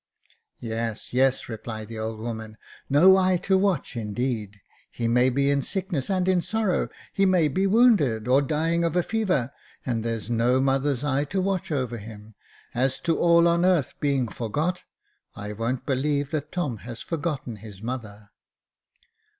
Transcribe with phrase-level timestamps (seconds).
[0.59, 4.59] Yes, yes," replied the old woman;*' no eye to watch, indeed.
[4.89, 8.95] He may be in sickness and in sorrow; he may be wounded, or dying of
[8.95, 9.51] a fever;
[9.85, 12.33] and there's no mother's eye to watch over him.
[12.73, 14.83] As to all on earth being forgot,
[15.35, 18.31] I won't believe that Tom has forgotten his mother."